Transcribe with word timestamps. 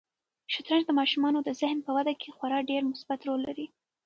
شطرنج 0.53 0.83
د 0.87 0.91
ماشومانو 0.99 1.39
د 1.43 1.49
ذهن 1.61 1.77
په 1.85 1.91
وده 1.97 2.13
کې 2.21 2.29
خورا 2.35 2.59
ډېر 2.69 2.81
مثبت 2.91 3.19
رول 3.27 3.41
لري. 3.47 3.67